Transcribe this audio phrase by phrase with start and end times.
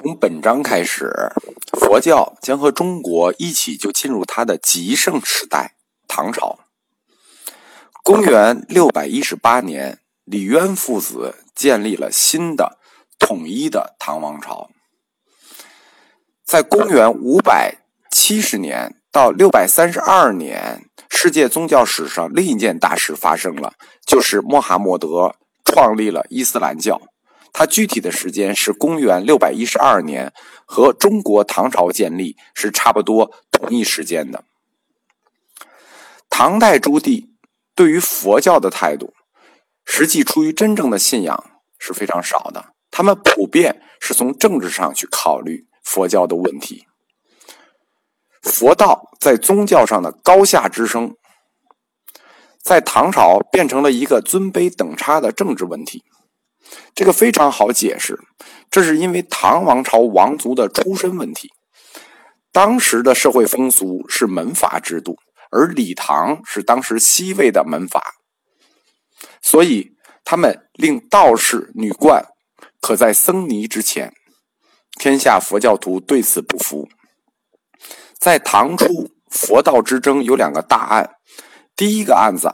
[0.00, 1.12] 从本章开始，
[1.72, 5.74] 佛教将和中国一起就进入它的极盛时代——
[6.06, 6.60] 唐朝。
[8.04, 12.78] 公元六百一十八年，李渊父子建立了新的
[13.18, 14.70] 统一的唐王朝。
[16.44, 17.78] 在公元五百
[18.08, 23.72] 七十年到六百三十二年，世界宗教史上另一件大事发生了，
[24.06, 25.34] 就是穆罕默德
[25.64, 27.00] 创立了伊斯兰教。
[27.52, 30.32] 它具体的时间是公元六百一十二年，
[30.64, 34.44] 和中国唐朝建立是差不多同一时间的。
[36.30, 37.34] 唐代诸帝
[37.74, 39.12] 对于佛教的态度，
[39.84, 42.74] 实际出于真正的信仰是非常少的。
[42.90, 46.86] 他们普遍是从政治上去考虑佛教的问题。
[48.42, 51.16] 佛道在宗教上的高下之争，
[52.62, 56.04] 在唐朝变成了一个尊卑等差的政治问题。
[56.94, 58.18] 这个非常好解释，
[58.70, 61.50] 这是因为唐王朝王族的出身问题。
[62.50, 65.16] 当时的社会风俗是门阀制度，
[65.50, 68.02] 而李唐是当时西魏的门阀，
[69.40, 69.92] 所以
[70.24, 72.26] 他们令道士女冠
[72.80, 74.12] 可在僧尼之前。
[74.98, 76.88] 天下佛教徒对此不服。
[78.18, 81.10] 在唐初，佛道之争有两个大案，
[81.76, 82.52] 第一个案子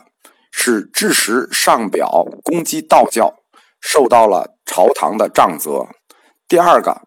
[0.52, 3.43] 是智识上表攻击道教。
[3.86, 5.86] 受到了朝堂的杖责。
[6.48, 7.02] 第二个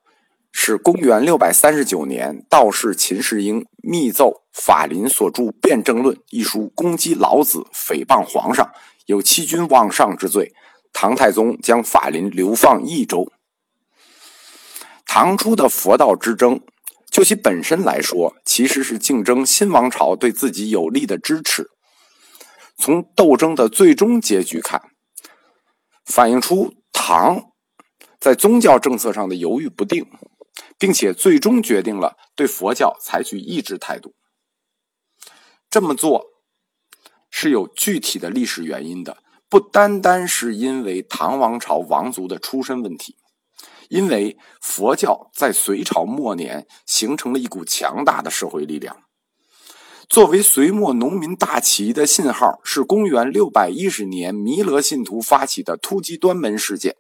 [0.52, 8.72] 是公元六百三十九年，道士秦世英密奏法林所著《辩证论》一书，攻击老子，诽谤皇上，
[9.08, 10.54] 有欺君罔上之罪。
[10.94, 13.32] 唐太宗将法林流放益州。
[15.06, 16.62] 唐初的佛道之争，
[17.10, 21.72] 就其本身来说，其实是竞争新王朝对自己有利的支持。
[22.78, 24.82] 从斗争的最终结局看。
[26.18, 27.52] 反映出唐
[28.20, 30.04] 在宗教政策上的犹豫不定，
[30.80, 34.16] 并且最终决定了对佛教采取抑制态度。
[35.70, 36.26] 这么做
[37.30, 43.16] 是有具体的历史原因的，不单单是因为唐王朝王族的出身问题，
[43.90, 49.04] 因为佛教在隋朝末年形成了一股强大的社会力量。
[50.10, 56.94] 作为隋末农民大起义的信号，是公元六百一十年弥勒信徒发起的突击端门事件；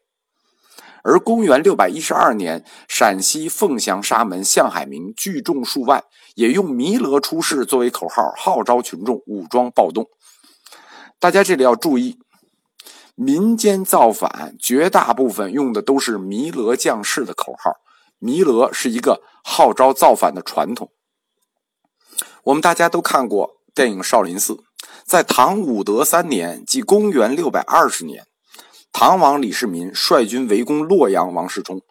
[1.04, 6.04] 而公元六百一十二年，陕西凤翔沙门向海明聚众数万，
[6.36, 10.10] 也用“弥勒出世”作为口号，号召群众武装暴动。
[11.18, 12.20] 大家这里要注意，
[13.16, 17.72] 民间造反绝大部分用的都是“弥勒降世”的口号，
[18.20, 20.92] 弥勒是一个号召造反的传统。
[22.48, 24.54] 我们大家都看过电影《少林寺》。
[25.04, 28.26] 在唐武德三年，即公元六百二十年，
[28.94, 31.82] 唐王李世民率军围攻洛阳王世充，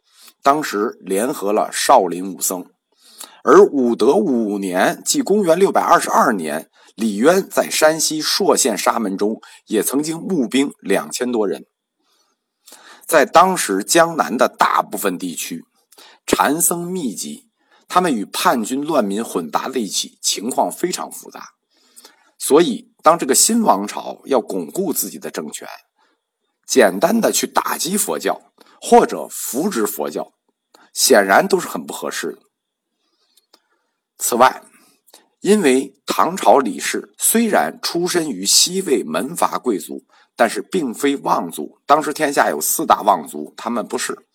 [0.43, 2.65] 当时联合了少林武僧。
[3.44, 11.67] 而武德五年，即公元六百二十二年，李渊在山西朔县沙门中也曾经募兵两千多人。
[13.06, 15.67] 在当时江南的大部分地区，
[16.27, 17.45] 禅僧密集。
[17.88, 21.50] 他们与叛军乱民混杂在一起，情况非常复杂。
[22.38, 25.66] 所以，当这个新王朝要巩固自己的政权，
[26.66, 30.32] 简单的去打击佛教或者扶植佛教，
[30.92, 32.38] 显然都是很不合适的。
[34.19, 34.62] 此外，
[35.41, 40.04] 因为唐朝李氏虽然出身于西魏门阀贵族，
[40.34, 41.78] 但是并非望族。
[41.86, 44.25] 当时天下有四大望族，他们不是。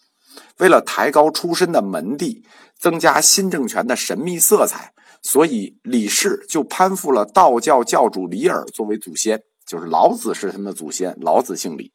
[0.57, 2.43] 为了抬高出身的门第。
[2.81, 11.91] 增加新政权的神秘色彩，所以李氏就攀附了道教教主李耳作为祖先，就是老子是他们的祖先，老子姓李，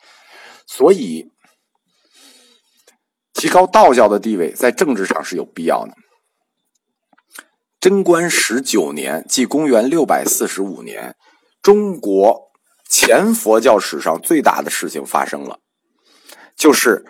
[0.65, 1.33] 所以
[3.33, 5.93] 提高道教的地位在政治上是有必要的。
[7.81, 11.17] 贞观十九年，即公元六百四十五年，
[11.61, 12.53] 中国
[12.89, 15.59] 前佛教史上最大的事情发生了，
[16.57, 17.05] 就是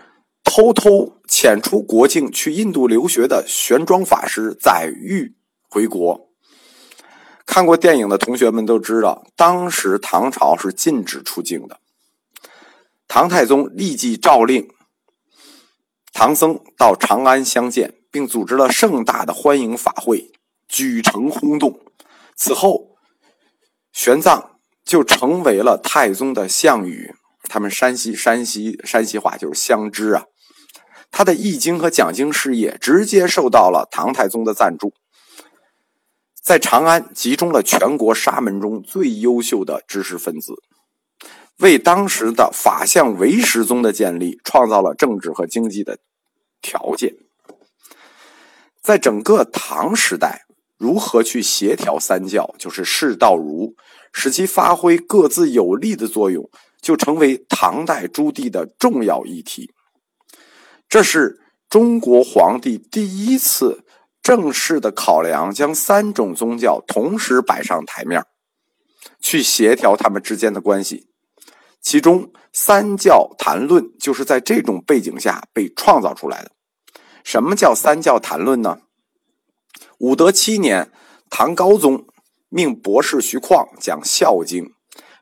[0.47, 1.13] 偷偷。
[1.29, 5.35] 遣出国境去印度留学的玄奘法师载誉
[5.69, 6.31] 回国。
[7.45, 11.81] 看过电影的同学们都知道，当时唐朝是禁止出境的。
[13.09, 14.71] 唐太宗立即诏令
[16.13, 20.31] 唐僧到长安相见，并组织了盛大的欢迎法会，
[20.69, 21.81] 举城轰动。
[22.37, 22.97] 此后，
[23.93, 24.51] 玄奘
[24.85, 27.15] 就成为了太宗的项羽。
[27.43, 30.25] 他们山西山西山西话就是相知啊。
[31.17, 34.93] 他的易经和讲经事业直接受到了唐太宗的赞助，
[36.43, 40.53] 在长安集中了全国沙门中最优秀的知识分子，
[41.61, 45.97] 为当时的法相唯识宗的建立创造了政治和经济的
[46.61, 47.15] 条件。
[48.83, 50.45] 在整个唐时代，
[50.77, 53.75] 如何去协调三教，就是释道儒，
[54.13, 56.51] 使其发挥各自有利的作用，
[56.83, 59.73] 就成为唐代朱棣的重要议题。
[60.97, 61.39] 这是
[61.69, 63.85] 中国皇帝第一次
[64.23, 68.25] 正式的考量，将三种宗教同时摆上台面，
[69.21, 71.11] 去协调他们之间的关系。
[71.83, 76.53] 其中，三教谈论就是在这种背景下被创造出来的。
[77.23, 78.79] 什么叫三教谈论呢？
[79.99, 80.91] 武德七年，
[81.29, 82.07] 唐高宗
[82.49, 84.65] 命博士徐况讲《孝经》，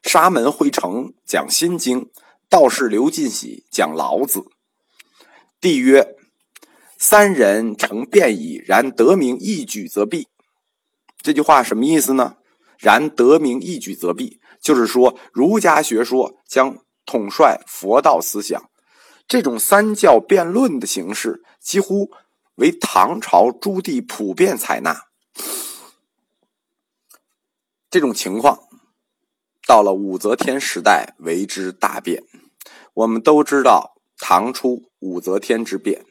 [0.05, 2.03] 沙门慧成讲《心经》，
[2.49, 4.38] 道士刘进喜讲《老子》。
[5.64, 6.14] 帝曰
[6.99, 10.28] ：“三人成辩矣，然得名一举则弊。”
[11.22, 12.37] 这句话什么意思呢？
[12.78, 14.43] 然得名一举则弊。
[14.61, 18.69] 就是说，儒家学说将统帅佛道思想，
[19.26, 22.11] 这种三教辩论的形式，几乎
[22.56, 25.05] 为唐朝朱棣普遍采纳。
[27.88, 28.69] 这种情况
[29.66, 32.22] 到了武则天时代为之大变。
[32.93, 36.06] 我们都知道，唐初武则天之变，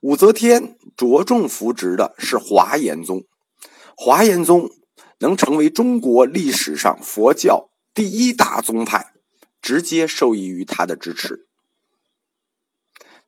[0.00, 3.24] 武则天着重扶植的是华严宗，
[3.94, 4.70] 华严宗。
[5.20, 9.14] 能成为中国历史上佛教第一大宗派，
[9.62, 11.46] 直接受益于他的支持。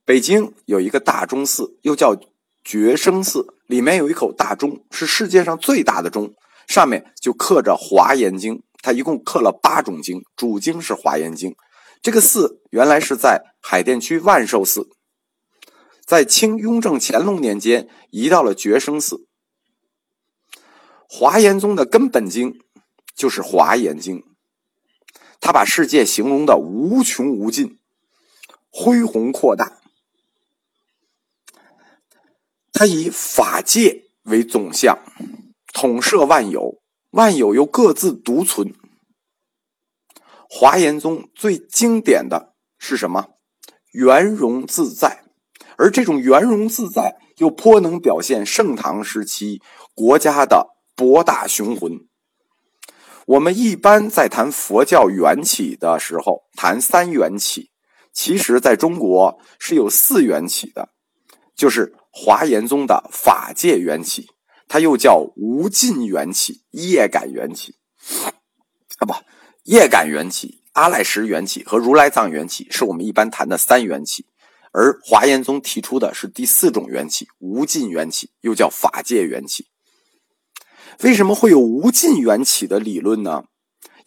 [0.05, 2.15] 北京有一个大钟寺，又叫
[2.63, 6.35] 觉生寺，里面有一口大钟，是世界上最大的钟，
[6.67, 11.51] 上面就刻着《华严经》，它一共刻了八种经，主经是《华严经》。
[12.01, 14.89] 这个寺原来是在海淀区万寿寺，
[16.05, 19.27] 在清雍正乾隆年间移到了觉生寺。
[21.09, 22.61] 华严宗的根本经
[23.15, 24.19] 就是《华严经》，
[25.41, 27.79] 他把世界形容的无穷无尽、
[28.71, 29.81] 恢宏扩大。
[32.73, 34.99] 他以法界为总相，
[35.73, 36.81] 统摄万有，
[37.11, 38.73] 万有又各自独存。
[40.49, 43.29] 华严宗最经典的是什么？
[43.93, 45.25] 圆融自在，
[45.77, 49.63] 而这种圆融自在又颇能表现盛唐时期
[49.95, 50.75] 国家的。
[50.99, 52.09] 博大雄浑。
[53.27, 57.71] 我们一般在谈佛教缘起的时候，谈三缘起，
[58.13, 60.89] 其实在中国是有四缘起的，
[61.55, 64.27] 就是华严宗的法界缘起，
[64.67, 67.77] 它又叫无尽缘起、业感缘起，
[68.97, 69.15] 啊不，
[69.69, 74.25] 业感缘起、阿赖什缘起和如来藏缘起是我们一般谈的三缘起，
[74.73, 79.67] 而华严宗提出的是第四种缘起，无尽缘起，又叫法界缘起。
[81.03, 83.45] 为什么会有无尽缘起的理论呢？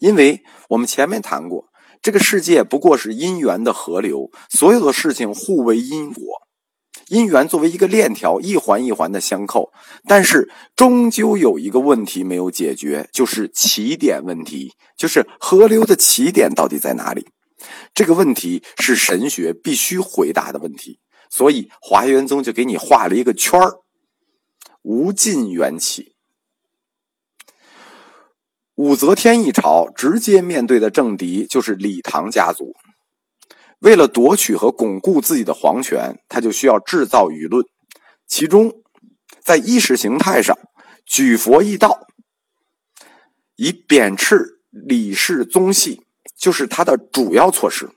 [0.00, 1.68] 因为我们前面谈过，
[2.02, 6.24] 这个世界不过是因缘的河流，所有的事情互为因果，
[7.08, 9.72] 因缘作为一个链条，一环一环的相扣。
[10.06, 17.28] 但是终究有一个问题没有解决，就是起点问题，就是河流的起点到底在哪里？
[17.94, 20.98] 这个问题是神学必须回答的问题。
[21.30, 23.76] 所以华严宗就给你画了一个圈儿，
[24.82, 26.12] 无尽缘起。
[28.74, 32.74] 武则天一朝直接面对的政敌就是李唐家族。
[33.82, 37.64] 为了夺取和巩固自己的皇权，他就需要制造舆论。
[38.28, 38.72] 其中，
[39.40, 40.56] 在意识形态上，
[41.04, 42.06] 举佛易道，
[43.56, 46.02] 以贬斥李氏宗系，
[46.36, 47.90] 就是他的主要措施。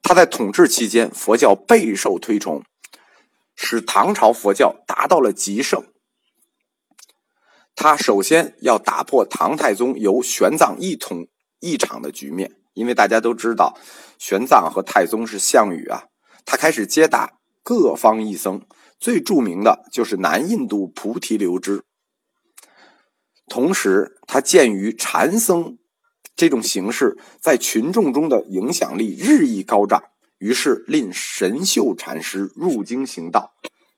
[0.00, 2.62] 他在统治期间，佛教备受推崇，
[3.56, 5.84] 使唐朝佛教达到了极盛。
[7.74, 11.26] 他首先要打破唐太宗由玄奘一统
[11.58, 13.78] 一场的局面，因为大家都知道
[14.18, 16.04] 玄奘和太宗是项羽啊。
[16.44, 18.60] 他开始接打各方异僧，
[19.00, 21.82] 最著名的就是南印度菩提流支。
[23.48, 25.78] 同时，他鉴于禅僧
[26.36, 30.02] 这种形式在群众中的影响力日益高涨，
[30.38, 33.54] 于是令神秀禅师入京行道，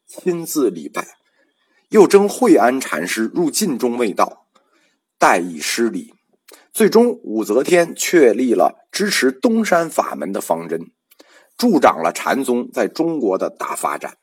[0.06, 1.16] 亲自礼拜。
[1.90, 4.48] 又征惠安禅师入晋中卫道，
[5.18, 6.15] 代以施礼。
[6.76, 10.90] 最终，武则天确立了支持东山法门的方针，
[11.56, 14.18] 助长了禅宗在中国的大发展。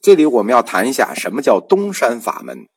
[0.00, 2.68] 这里我们要谈一下什么叫东山法门。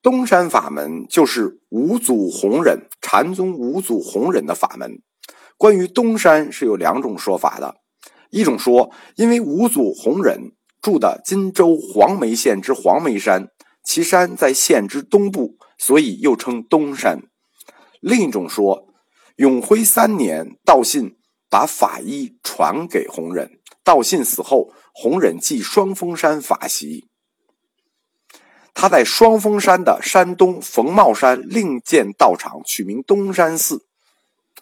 [0.00, 5.02] 东山法门就是五祖弘忍禅宗五祖弘忍的法门。
[5.58, 7.74] 关于东山是有两种说法的，
[8.30, 10.52] 一种说，因为五祖弘忍。
[10.80, 13.48] 住的荆州黄梅县之黄梅山，
[13.84, 17.24] 其山在县之东部，所以又称东山。
[18.00, 18.88] 另一种说，
[19.36, 21.16] 永徽三年，道信
[21.48, 27.08] 把法医传给弘忍，道信死后，弘忍继双峰山法席。
[28.72, 33.84] 他在双峰山的山东冯茂山另建道场，取名东山寺，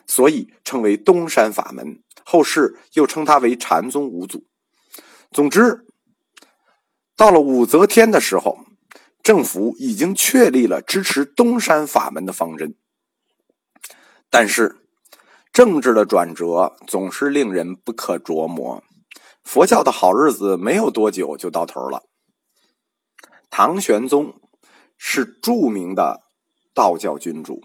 [0.07, 2.03] 所以称为东山法门。
[2.25, 4.45] 后世又称他为禅宗五祖。
[5.31, 5.87] 总之，
[7.17, 8.59] 到了武则天的时候，
[9.23, 12.75] 政府已经确立了支持东山法门的方针。
[14.31, 14.77] 但是，
[15.53, 18.83] 政治的转折总是令人不可琢磨。
[19.43, 22.05] 佛教的好日子没有多久就到头了。
[23.51, 24.35] 唐玄宗
[24.99, 26.21] 是著名的
[26.75, 27.63] 道教君主，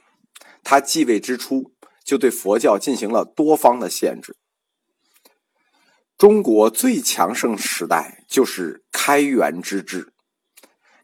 [0.63, 1.74] 他继位之初
[2.05, 4.38] 就对佛教进行了多方的限制。
[6.17, 10.13] 中国最强盛时代就是开元之治。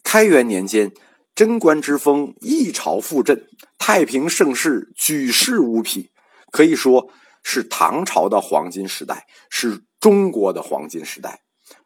[0.02, 0.94] 开元年间，
[1.40, 6.12] 贞观之风一朝复振，太平盛世，举世无匹，
[6.52, 7.10] 可以说
[7.44, 11.40] 是唐朝的黄金时代，是中国的黄金时代。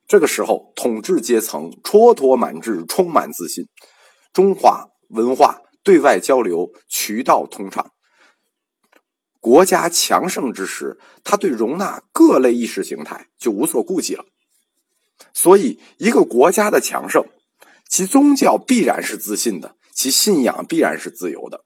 [0.08, 3.68] 这个时候，统治阶层蹉跎满志，充满自信，
[4.34, 7.92] 中华文化对外交流渠道通畅。
[9.40, 14.26] 国家强盛之时，他对容纳各类意识形态就无所顾忌了。
[15.32, 17.24] 所以，一个国家的强盛，
[17.88, 21.66] 其宗教必然是自信的，其信仰必然是自由的。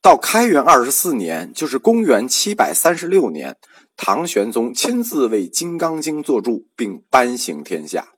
[0.00, 3.56] 到开元二十四年，就是公元七百三十六年，
[3.96, 8.12] 唐玄宗亲自为《金刚经》作注，并颁行天下。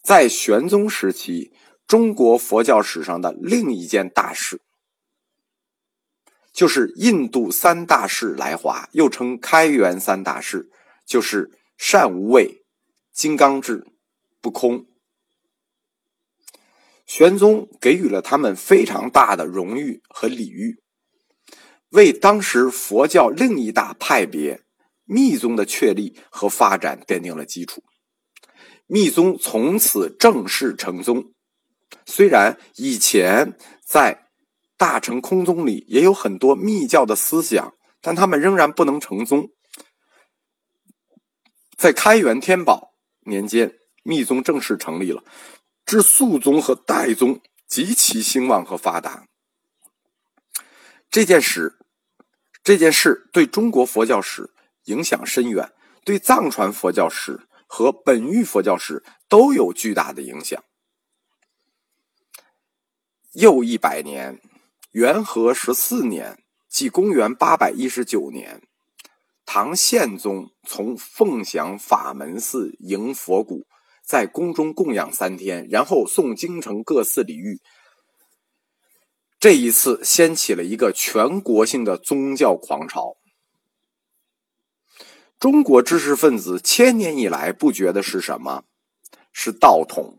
[0.00, 1.52] 在玄宗时期，
[1.86, 4.60] 中国佛教史上的另一件大事。
[6.52, 10.70] 就是印度三大士来华，又称开元三大士，
[11.04, 12.64] 就是善无畏、
[13.12, 13.86] 金刚智、
[14.40, 14.86] 不空。
[17.06, 20.82] 玄宗给予了他们非常大的荣誉和礼遇，
[21.90, 24.62] 为当时佛教另一大派别
[25.04, 27.82] 密宗的确立和发展奠定了基础。
[28.86, 31.32] 密宗从此正式成宗，
[32.06, 34.24] 虽然以前在。
[34.80, 39.48] 大乘空宗里也有很多密教的思想，但他们仍然不能成宗。
[41.76, 45.22] 在开元天宝年间，密宗正式成立了，
[45.84, 49.26] 至肃宗和代宗极其兴旺和发达。
[51.10, 51.78] 这件事，
[52.62, 54.50] 这件事对中国佛教史
[54.84, 55.72] 影响深远，
[56.04, 60.62] 对藏传佛教史和本域佛教史都有巨大的影响。
[63.32, 64.40] 又一百年。
[64.92, 68.62] 元和十四年，即公元八百一十九年，
[69.44, 73.66] 唐宪宗从凤翔法门寺迎佛骨，
[74.08, 77.60] 在宫中供养三天，然后送京城各寺礼遇。
[79.38, 83.18] 这一次掀起了一个全国性的宗教狂潮。
[85.38, 88.64] 中国知识分子千年以来不觉得是什么？
[89.30, 90.18] 是道统。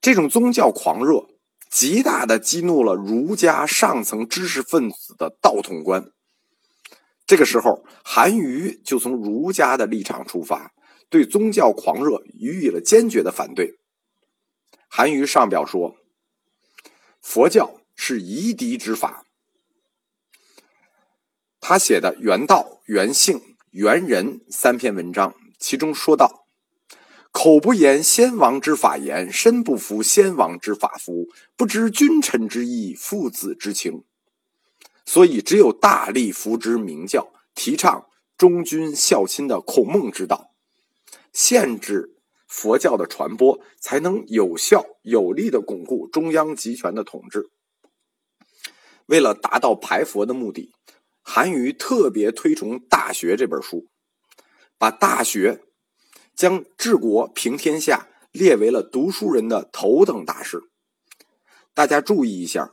[0.00, 1.26] 这种宗教狂热。
[1.68, 6.10] 极大的激怒了儒家上层知识分子的道统观。
[7.26, 10.72] 这个时候，韩愈就从儒家的立场出发，
[11.08, 13.78] 对宗教狂热予以了坚决的反对。
[14.88, 15.96] 韩愈上表说
[17.20, 19.24] ：“佛教是夷狄之法。”
[21.60, 23.38] 他写的《原道》《原性》
[23.70, 26.46] 《原人》三篇文章，其中说道。
[27.30, 34.04] 口不言先王之法言，身不服先王之法服，不知君臣之义，父子之情。
[35.04, 38.06] 所以，只有大力扶植明教，提倡
[38.38, 40.47] 忠君孝亲的孔孟之道，
[41.32, 42.16] 限制
[42.46, 47.50] 佛教的传播，才能有效有力的巩固中央集权的统治。
[49.06, 50.72] 为了达到排佛的目的，
[51.22, 53.86] 韩愈特别推崇《大学》这本书，
[54.76, 55.52] 把《大学》。
[56.38, 60.62] 将治国平天下列为了读书人的头等大事。
[61.74, 62.72] 大家注意一下，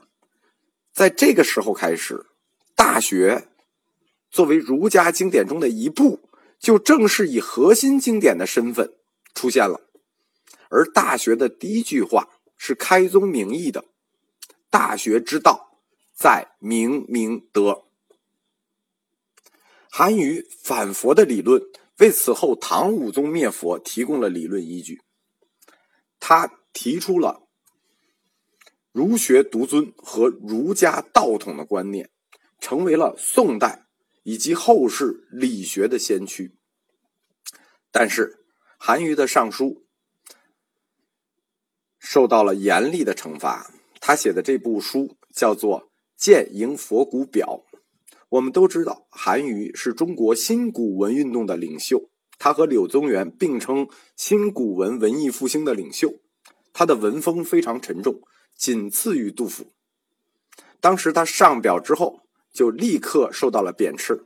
[0.92, 2.14] 在这个时候开始，
[2.76, 3.34] 《大学》
[4.30, 6.25] 作为儒家经典中的一部，
[6.58, 8.94] 就正式以核心经典的身份
[9.34, 9.80] 出现了。
[10.68, 13.84] 而《大学》的第一句话是开宗明义的
[14.70, 15.80] ：“大学之道，
[16.14, 17.84] 在明明德。”
[19.90, 21.62] 韩愈反佛的理论。
[21.98, 25.00] 为此后唐武宗灭佛提供了理论依据。
[26.20, 27.48] 他提出了
[28.92, 32.10] 儒学独尊和儒家道统的观念，
[32.60, 33.85] 成为了宋代
[34.26, 36.56] 以及后世理学的先驱。
[37.92, 38.40] 但是，
[38.76, 39.86] 韩愈的上书
[42.00, 43.70] 受到了严厉的惩罚。
[44.00, 45.82] 他写的这部书叫做
[46.16, 47.64] 《谏迎佛骨表》。
[48.30, 56.12] 我们都知道，韩愈是中国新古文运动的领袖，他和柳宗元并称新古文文艺复兴的领袖。
[56.72, 58.20] 他的文风非常沉重，
[58.56, 59.72] 仅次于杜甫。
[60.80, 62.25] 当时他上表之后，
[62.56, 64.24] 就立刻受到了贬斥。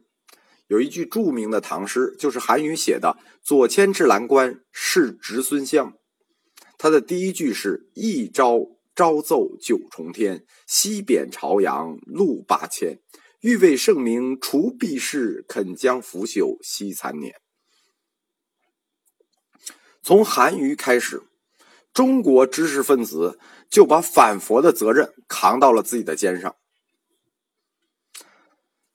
[0.68, 5.94] 有一句著名的唐诗，就是韩愈写的“左迁至蓝关，是侄孙乡”。
[6.78, 8.60] 他的第一句是“一朝
[8.94, 13.00] 朝奏九重天，西贬朝阳路八千。
[13.40, 17.34] 欲为圣明除弊事，肯将腐朽惜残年。”
[20.00, 21.24] 从韩愈开始。
[21.92, 23.36] 中国知识分子
[23.68, 26.54] 就把反佛的责任扛到了自己的肩上。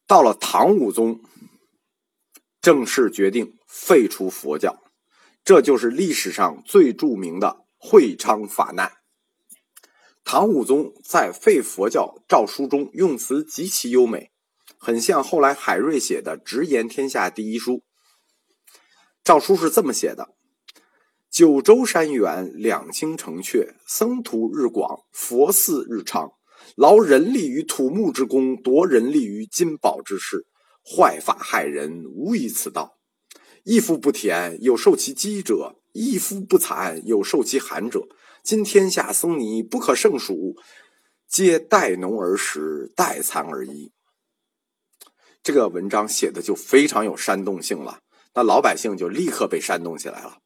[0.08, 1.20] 到了唐武宗，
[2.62, 4.84] 正式决定废除佛教，
[5.44, 8.92] 这就是历史上最著名的会昌法难。
[10.24, 14.32] 唐武宗在废佛教诏书中用词极其优美，
[14.78, 17.74] 很像后来海瑞写的《直言天下第一书》。
[19.24, 20.36] 诏书是这么写的。
[21.32, 26.32] 九州山远两清城阙，僧徒日广，佛寺日昌。
[26.76, 30.46] 劳人力于土木之工，夺人力于金宝之事，
[30.84, 32.98] 坏法害人，无以此道。
[33.64, 38.08] 一夫不田，有受其饥者；一夫不蚕，有受其寒者。
[38.44, 40.56] 今天下僧尼不可胜数，
[41.28, 43.92] 皆待农而食，待蚕而衣。
[45.42, 48.02] 这个文章写的就非常有煽动性了，
[48.36, 50.38] 那老百姓就立刻被煽动起来了。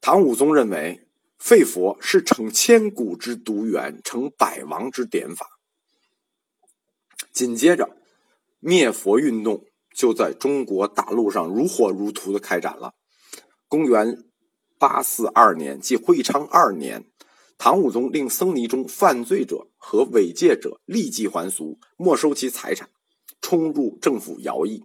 [0.00, 1.05] 唐武宗认为
[1.38, 5.46] 废佛是成千古之独源，成百王之典法。
[7.32, 7.96] 紧接着，
[8.58, 9.64] 灭佛运动
[9.94, 12.94] 就在中国大陆上如火如荼的开展了。
[13.68, 14.24] 公元
[14.78, 17.04] 八四二年，即会昌二年，
[17.58, 22.88] 唐武宗令僧尼中犯罪者和违戒者立即还俗，没收其财产，
[23.40, 24.84] 冲入政府徭役。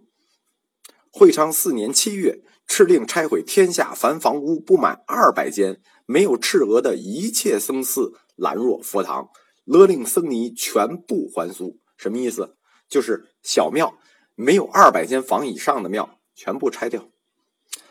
[1.10, 2.42] 会昌四年七月。
[2.68, 5.82] 敕令拆毁天下凡房屋不满二百间、
[6.12, 9.30] 没有赤额的一切僧寺、兰若、佛堂，
[9.64, 11.78] 勒令僧尼全部还俗。
[11.96, 12.54] 什么意思？
[12.86, 13.96] 就是小庙
[14.34, 17.08] 没有二百间房以上的庙，全部拆掉。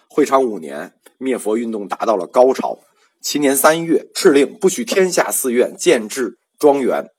[0.07, 2.77] 会昌五年，灭佛运动达到了高潮。
[3.19, 7.09] 其年三月，敕令不许天下寺院建制庄园，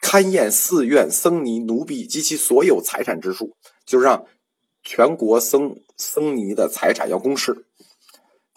[0.00, 3.54] 勘验寺院僧尼奴婢及其所有财产之数，
[3.84, 4.24] 就让。
[4.84, 7.66] 全国僧僧尼的财产要公示，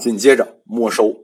[0.02, 1.24] 紧接着没收。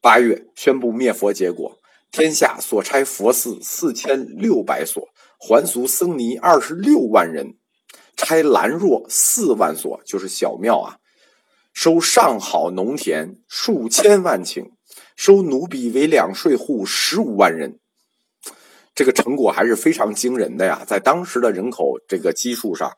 [0.00, 1.78] 八月宣布灭佛结果，
[2.10, 7.54] 天下所拆佛寺四千六百所，还俗僧尼二十六万人，
[8.16, 10.96] 拆兰若四万所，就是小庙啊。
[11.72, 14.70] 收上好农田数千万顷，
[15.14, 17.78] 收奴婢为两税户十五万人。
[18.92, 22.90] 这个成果还是非常惊人的呀，在当时的人口这个基数上。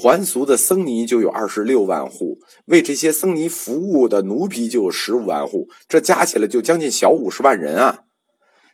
[0.00, 8.04] 还俗的僧尼就有二十六万户，为这些僧尼服务的奴婢就有十五万户，这加起来就将近小五十万人啊！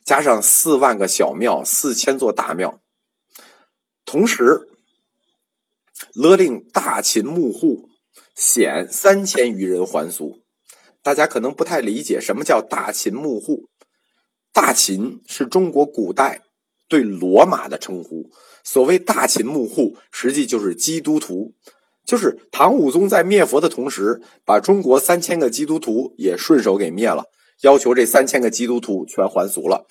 [0.04, 2.82] 加上四万个小庙，四千座大庙，
[4.04, 4.68] 同时
[6.12, 7.88] 勒令大秦幕户
[8.36, 10.42] 显三千余人还俗。
[11.02, 13.70] 大家可能不太理解什么叫大秦幕户，
[14.52, 16.42] 大秦是中国古代
[16.94, 18.30] 对罗马的称呼。
[18.62, 21.52] 所谓大秦幕户，实际就是基督徒，
[22.04, 27.24] 就是唐武宗在灭佛的同时，把中国三千个基督徒也顺手给灭了，
[27.62, 29.88] 要求这三千个基督徒全还俗了。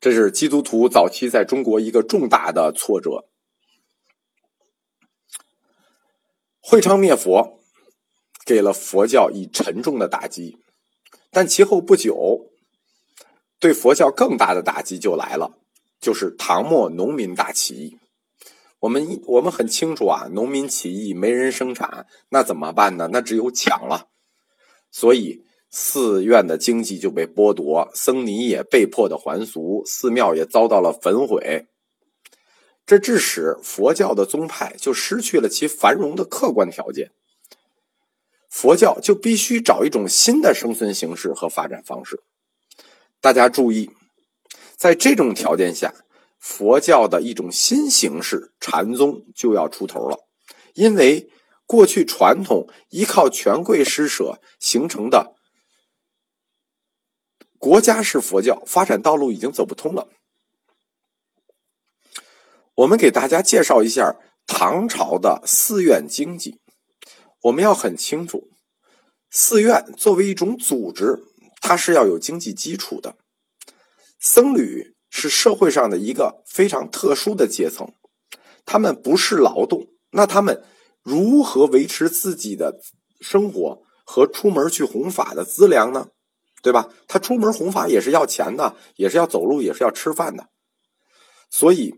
[0.00, 3.28] 这是基督徒早期在中国一个重大的挫折。
[6.58, 7.60] 会昌灭佛，
[8.44, 10.58] 给了佛教以沉重的打击，
[11.30, 12.50] 但其后不久，
[13.60, 15.59] 对佛教更大的打击就来了，
[16.00, 17.98] 就是唐末农民大起义。
[18.80, 23.10] 我们我们很清楚啊，农民起义没人生产，那怎么办呢？
[23.12, 24.06] 那只有抢了。
[24.90, 31.66] 所以寺院的经济就被剥夺，僧尼也被迫的还俗，寺庙也遭到了焚毁。
[32.86, 37.12] 这致使佛教的宗派就失去了其繁荣的客观条件，
[38.48, 42.20] 佛教就必须找一种新的生存形式和发展方式。
[43.20, 43.90] 大家注意，
[44.80, 45.92] 在这种条件下。
[46.42, 50.26] 佛教的一种新形式禅宗就要出头了，
[50.72, 51.28] 因为
[51.66, 55.34] 过去传统依靠权贵施舍形成的
[57.58, 60.08] 国家式佛教发展道路已经走不通了。
[62.76, 64.16] 我们给大家介绍一下
[64.46, 66.58] 唐朝的寺院经济。
[67.42, 68.48] 我们要很清楚，
[69.28, 71.22] 寺院作为一种组织，
[71.60, 73.18] 它是要有经济基础的，
[74.20, 74.94] 僧侣。
[75.12, 77.92] 是社会上的一个非常特殊的阶层，
[78.64, 80.62] 他们不是劳动，那他们
[81.02, 82.80] 如何维持自己的
[83.20, 86.10] 生活和出门去弘法的资粮呢？
[86.62, 86.88] 对吧？
[87.08, 90.48] 他出门弘法也是要钱的，也是要走路，也是要吃饭的。
[91.50, 91.92] 所以，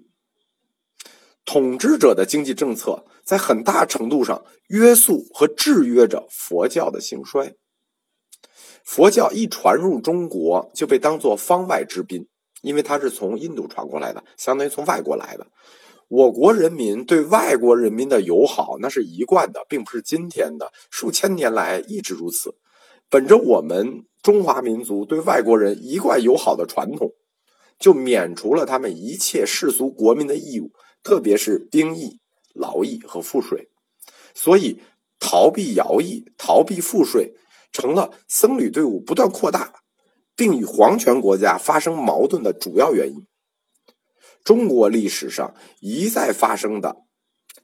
[1.44, 7.56] 统治者的经济政策在很大程度上约束和制约着佛教的兴衰。
[8.84, 12.26] 佛教一传入中国，就被当作方外之宾，
[12.62, 15.46] 因为它是从印度传过来的，相当于从外国来的。
[16.08, 22.54] 我国人民对外国人民的友好，那是一贯的，并不是今天的，数千年来一直如此。
[23.08, 27.12] 本着我们中华民族对外国人一贯友好的传统，
[27.78, 30.70] 就免除了他们一切世俗国民的义务，
[31.02, 32.18] 特别是兵役、
[32.52, 33.70] 劳役和赋税。
[34.34, 34.80] 所以，
[35.18, 37.34] 逃避徭役、逃避赋税。
[37.72, 39.82] 成了僧侣队伍不断扩大，
[40.36, 43.26] 并与皇权国家发生矛盾的主要原因。
[44.44, 46.96] 中国历史上一再发生的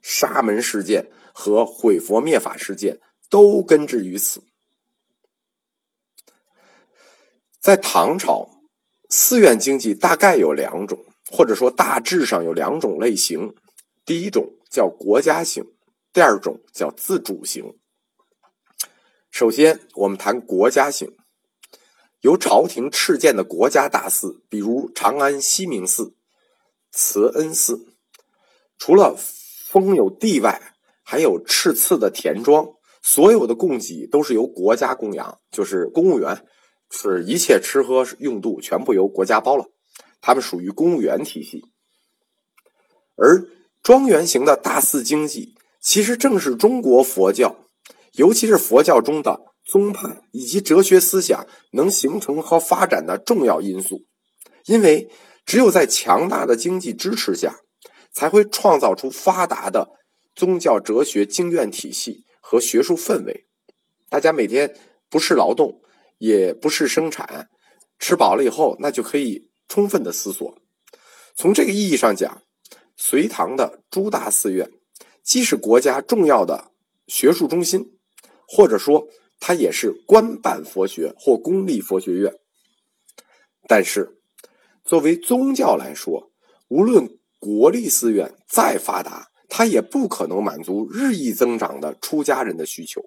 [0.01, 4.43] 沙门事件和毁佛灭法事件，都根植于此。
[7.59, 8.49] 在唐朝，
[9.09, 13.53] 寺院经济大概有两种，或者说大致上有两种类型：
[14.05, 15.65] 第一种叫国家型，
[16.13, 17.78] 第二种叫自主型。
[19.39, 21.15] 首先，我们谈国家性，
[22.19, 26.13] 由朝廷敕建的国家大寺，比如长安西明寺、
[26.91, 27.87] 慈恩寺，
[28.77, 30.73] 除了封有地外，
[31.03, 32.67] 还有敕赐的田庄，
[33.01, 36.45] 所有的供给都是由国家供养，就是公务员，
[36.91, 39.69] 是一切吃喝用度全部由国家包了，
[40.19, 41.63] 他们属于公务员体系。
[43.15, 43.47] 而
[43.81, 47.55] 庄园型的大寺经济，其实正是中国佛教。
[48.19, 54.03] 尤其是佛教中的宗派以及哲学思想能形成和发展的重要因素，
[54.65, 55.09] 因为
[55.45, 57.61] 只有在强大的经济支持下，
[58.11, 59.91] 才会创造出发达的
[60.35, 63.45] 宗教哲学经院体系和学术氛围。
[64.09, 64.75] 大家每天
[65.09, 65.81] 不是劳动，
[66.17, 67.47] 也不是生产，
[67.99, 70.57] 吃饱了以后，那就可以充分的思索。
[71.35, 72.43] 从这个意义上讲，
[72.97, 74.69] 隋唐的诸大寺院
[75.23, 76.71] 既是国家重要的
[77.07, 77.95] 学术中心。
[78.51, 79.07] 或者说，
[79.39, 82.33] 它也是官办佛学或公立佛学院。
[83.67, 84.19] 但是，
[84.83, 86.31] 作为宗教来说，
[86.67, 93.03] 无论国立寺院再发达，它也不可能满足日益增长的出家人的需求。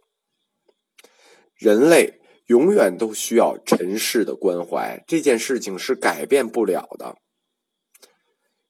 [1.56, 7.16] 人类永远都需要尘世的关怀，这件事情是改变不了的。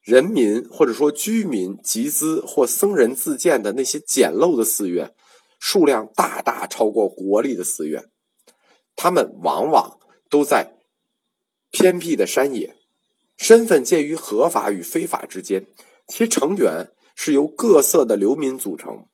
[0.01, 5.13] 人民或者说居民集资或僧人自建的那些简陋的寺院。
[5.65, 8.11] 数量大大超过国力的寺院，
[8.97, 9.97] 他们往往
[10.29, 10.75] 都在
[11.71, 12.75] 偏僻的山野，
[13.37, 15.65] 身份介于合法与非法之间。
[16.05, 19.07] 其成员是由各色的流民组成，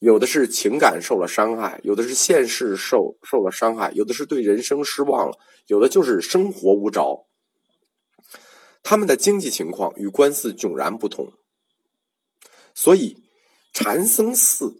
[0.00, 7.26] 有的是情感受了伤害，有的是现实受受了伤害，有的是对人生失望了，有的就是生活无着。
[8.82, 11.32] 他们的经济情况与官寺迥然不同，
[12.74, 13.24] 所以
[13.72, 14.78] 禅僧寺。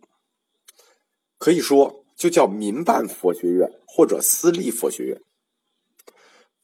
[1.41, 5.23] 可以说，就叫民办佛学院或者私立佛学院。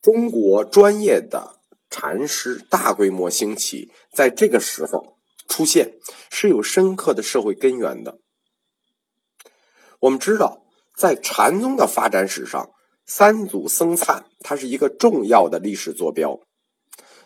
[0.03, 1.59] 中国专业的
[1.89, 5.17] 禅师大规模兴起，在这个时候
[5.49, 5.95] 出现，
[6.31, 8.19] 是有深刻的社会根源的。
[10.01, 12.71] 我们知道，在禅宗的发展史上，
[13.07, 16.39] 三祖僧璨它是一个重要的历史坐标。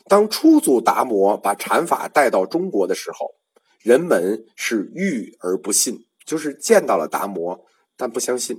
[0.04, 3.34] 当初祖达摩把禅法带到中国的时候，
[3.80, 6.06] 人们是遇而不信。
[6.30, 7.66] 就是见到了达摩，
[7.96, 8.56] 但不相信。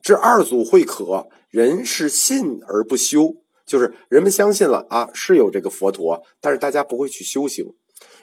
[0.00, 3.34] 至二祖慧可，人是信而不修，
[3.66, 7.74] 就是人们相信了啊，是有这个佛陀，但是大家不会去修行。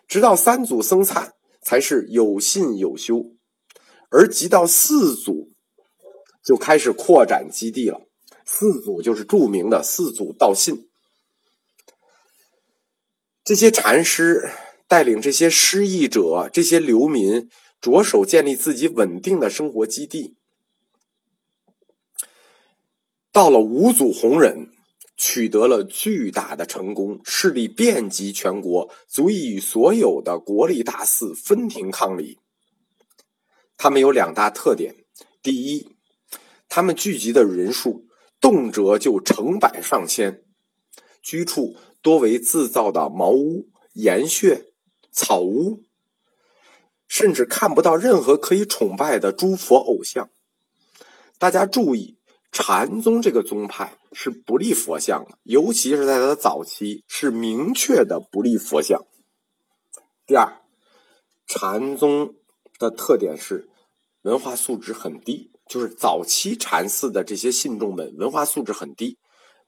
[0.08, 3.36] 直到三祖僧璨，才是有信有修，
[4.10, 5.52] 而即到四祖，
[6.44, 8.02] 就开始扩展基地了。
[8.44, 10.90] 四祖就是著名的四祖道信，
[13.44, 14.50] 这些禅师
[14.88, 17.48] 带领这些失意者，这些流民。
[17.82, 20.36] 着手建立自己稳定的生活基地。
[23.32, 24.70] 到了五祖弘忍，
[25.18, 32.38] 取得了巨大的成功，势力遍及全国，足以与所有的国立大寺分庭抗礼。
[33.78, 34.96] 他们有两大特点：
[35.42, 35.96] 第一，
[36.70, 38.06] 他们聚集的人数
[38.40, 40.44] 动辄就成百上千，
[41.24, 44.66] 居处多为自造的茅屋、岩穴、
[45.12, 45.84] 草屋。
[47.12, 50.30] 甚至看不到任何可以崇拜的诸佛偶像。
[51.38, 52.18] 大家注意，
[52.54, 59.02] 禅宗这个宗派是不立佛像的，尤其是在它的早期是明确的不立佛像。
[60.26, 60.62] 第二，
[61.46, 62.34] 禅宗
[62.80, 63.68] 的特点是
[64.22, 69.18] 文化素质很低，就是早期禅寺的这些信众们文化素质很低，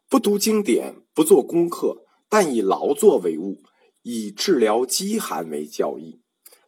[0.08, 3.62] 不读经典，不做功课，但以劳作为务，
[4.02, 6.22] 以治疗饥寒为教义。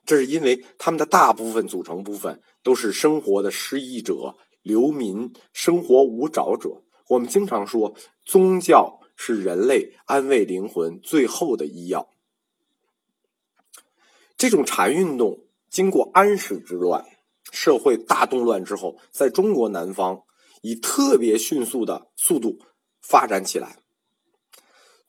[0.06, 6.84] 这是因为他们的大部分组成部分都是生活的失意者、流民、生活无着者。
[7.08, 12.10] 我们经常说，宗教是人类安慰灵魂最后的医药。
[14.38, 17.06] 这种禅运动经过安史之乱、
[17.52, 20.24] 社会大动乱之后，在中国南方
[20.62, 22.60] 以特别迅速的速度
[23.02, 23.80] 发展起来。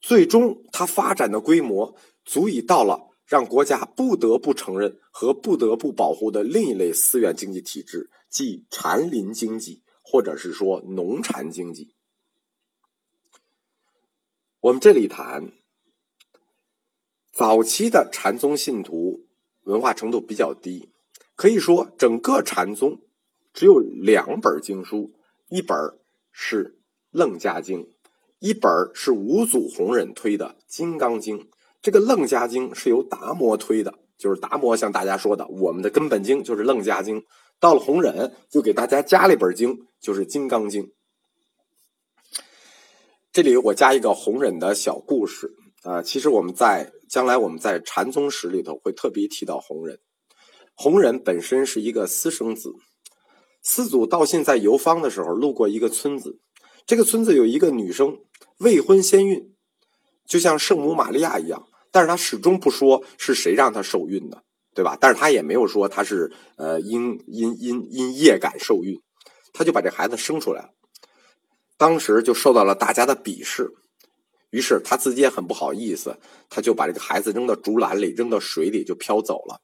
[0.00, 11.94] 最终，它发展的规模足以到了让国家不得不承认和不得不保护的另一类私有经济体制，即禅林经济，或者是说农禅经济。
[14.60, 15.52] 我们这里谈。
[17.32, 19.26] 早期的禅宗信徒
[19.64, 20.88] 文化程度比较低，
[21.34, 23.02] 可以说整个禅宗
[23.52, 25.12] 只有两本经书，
[25.50, 25.76] 一本
[26.32, 26.64] 是
[27.10, 27.80] 《楞伽经》，
[28.38, 31.38] 一本是五祖弘忍推的《金刚经》。
[31.86, 37.20] 这个《楞伽经》是由达摩推的，就是达摩向大家说的，我们的根本经就是《楞伽经》。
[37.60, 40.86] 到了弘忍，就给大家加了一本经，就是《金刚经》。
[43.30, 46.90] 这里我加一个弘忍的小故事啊，其实我们在。
[47.08, 50.00] 将来我们在禅宗史里头会特别提到弘忍。
[50.74, 52.74] 弘忍本身是一个私生子，
[53.62, 56.40] 四祖道信在游方的时候路过一个村子，
[56.84, 58.18] 这个村子有一个女生
[58.58, 59.54] 未婚先孕，
[60.26, 64.42] 就像圣母玛利亚一样，但是他始终不说是谁让他受孕的，
[64.74, 64.98] 对吧？
[65.00, 69.00] 但是他也没有说他是呃因因因因业感受孕，
[69.54, 70.68] 他就把这孩子生出来了，
[71.78, 73.70] 当时就受到了大家的鄙视。
[74.50, 76.18] 于是他自己也很不好意思，
[76.50, 79.62] 他就把这个孩子扔到竹篮里，扔到水里就飘走了。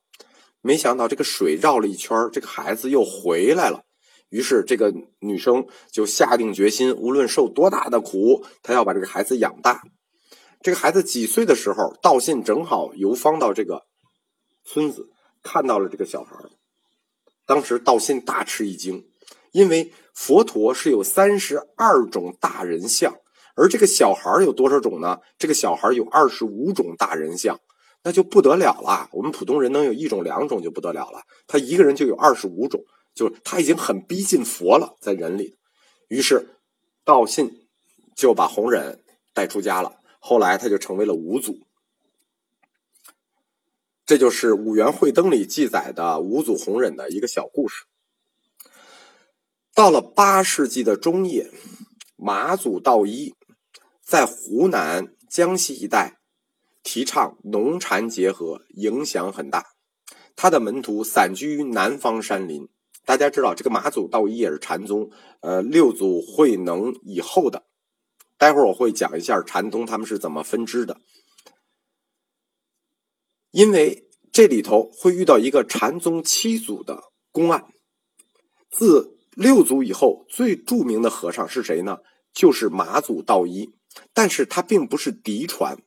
[0.63, 3.83] 没想到这个水绕了一圈，这个孩子又回来了。
[4.31, 4.91] 于是这个
[5.21, 9.83] 女生就下定决心，无论受多大的苦，她要把这个孩子养大。
[10.63, 13.83] 这个孩子几岁的时候，道信正好游方到这个
[14.65, 15.09] 村子，
[15.43, 16.37] 看到了这个小孩。
[17.47, 19.05] 当时道信大吃一惊，
[19.51, 23.13] 因为佛陀是有三十二种大人相。
[23.55, 25.19] 而这个小孩有多少种呢？
[25.37, 27.61] 这个小孩有二十五种大人相，
[28.05, 29.11] 那就不得了了。
[29.13, 32.81] 我们普通人能有一种两种就不得了了，他一个人就有二十五种，
[33.15, 35.59] 就是他已经很逼近佛了，在人里。
[36.09, 36.57] 于是
[37.05, 37.67] 道信
[38.17, 39.03] 就把弘忍
[39.35, 41.67] 带出家了，后来他就成为了五祖。
[44.07, 47.87] 这就是《五元慧灯》里记载的五祖弘忍的一个小故事。
[49.75, 51.51] 到了八世纪的中叶，
[52.17, 53.35] 马祖道一。
[54.01, 56.19] 在湖南、江西一带，
[56.85, 59.73] 提倡农禅结合，影响很大。
[60.37, 62.69] 他的门徒散居于南方山林。
[63.05, 67.65] 大家知道，这个马祖道一也是禅宗，呃，六祖慧能以后的。
[68.43, 71.01] 待会儿我会讲一下禅宗他们是怎么分支的。
[73.53, 77.67] 因为这里头会遇到一个禅宗七祖的公案。
[78.69, 81.99] 自六祖以后，最著名的和尚是谁呢？
[82.35, 83.71] 就是马祖道一。
[84.13, 85.79] 但是他并不是嫡传。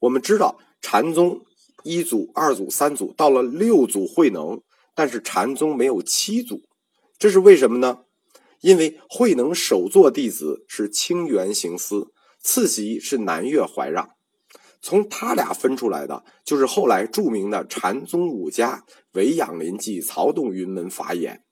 [0.00, 1.44] 我们知道禅宗
[1.84, 4.60] 一祖、二祖、三祖，到了六祖慧能，
[4.92, 6.62] 但是禅宗没有七祖，
[7.16, 8.05] 这是为什么呢？
[8.66, 14.10] 因为慧能首座弟子是清源行思，次席是南岳怀让，
[14.82, 21.44] 从他俩分出来的就是后来著名的禅宗五家唯养临济、曹洞云门法眼，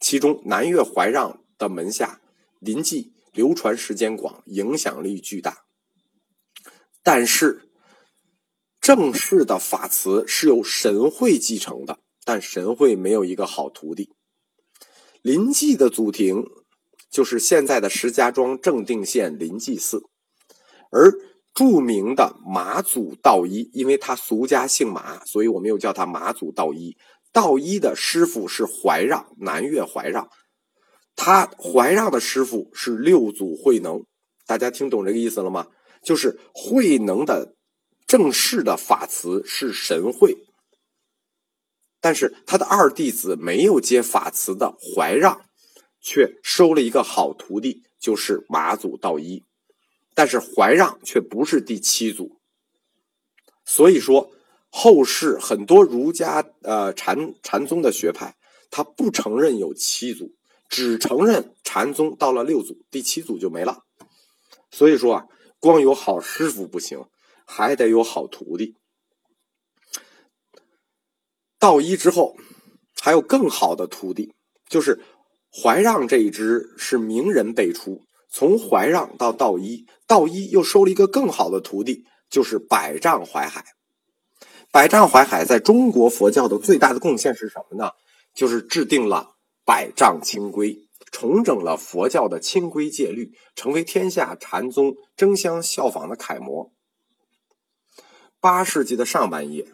[0.00, 2.22] 其中南岳怀让的门下
[2.60, 3.12] 临济。
[3.34, 5.66] 流传时间广，影响力巨大。
[7.02, 7.68] 但是，
[8.80, 14.14] 正式的法慈是由神会继承的，但神会没有一个好徒弟。
[15.22, 16.44] 临济的祖庭
[17.10, 20.02] 就是现在的石家庄正定县临济寺，
[20.90, 21.12] 而
[21.54, 26.96] 著名的马祖道一，因为他俗家姓马，所以我们又叫他马祖道一。
[27.32, 30.28] 道一的师傅是怀让，南岳怀让。
[31.14, 34.04] 他怀让的师傅是六祖慧能，
[34.46, 35.66] 大家听懂这个意思了吗？
[36.02, 37.54] 就是慧能的
[38.06, 40.36] 正式的法词是神会，
[42.06, 45.40] 但是他的二弟子没有接法词的怀让，
[46.00, 49.42] 却收了一个好徒弟，就是马祖道一，
[50.14, 52.38] 但是怀让却不是第七祖，
[53.64, 54.30] 所以说
[54.70, 58.36] 后世很多儒家呃禅禅宗的学派，
[58.70, 60.36] 他不承认有七祖。
[60.68, 63.82] 只承认禅宗到了六祖，第七祖就没了。
[64.70, 65.24] 所以说啊，
[65.58, 67.04] 光有好师傅不行，
[67.44, 68.76] 还得有好徒弟。
[71.58, 72.36] 道一之后，
[73.00, 74.34] 还有更好的徒弟，
[74.68, 75.00] 就是
[75.50, 83.64] 怀让这一支是名人辈出，从怀让到道一，道一又收了一个更好的徒弟，就是百丈怀海。
[84.70, 87.92] 百丈怀海在中国佛教的最大的贡献是什么呢？
[88.34, 96.70] 就是制定了百丈清规，重整了佛教的清规戒律，成为天下禅宗争相效仿的楷模。
[98.38, 99.66] 八世纪的上半叶，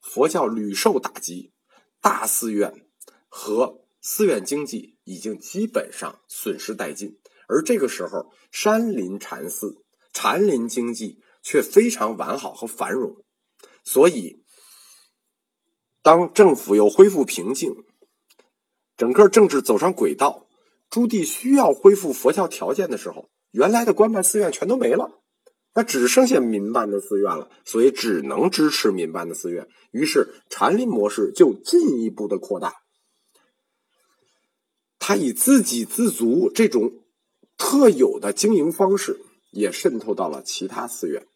[0.00, 1.52] 佛教屡受打击，
[2.00, 2.86] 大寺院
[3.28, 13.16] 和寺院经济已经基本上损失殆尽，而这个时候，山林禅寺、禅林经济却非常完好和繁荣。
[13.84, 14.42] 所以，
[16.02, 17.74] 当政府又恢复平静，
[18.96, 20.46] 整个政治走上轨道，
[20.88, 25.19] 朱棣需要恢复佛教条件的时候，原来的官办寺院全都没了，
[25.74, 29.68] 那只剩下民办的寺院了，所以只能支持民办的寺院。
[29.92, 32.74] 于是，禅林模式就进一步的扩大，
[34.98, 36.92] 他以自给自足这种
[37.56, 39.20] 特有的经营方式，
[39.52, 41.26] 也渗透到了其他寺院。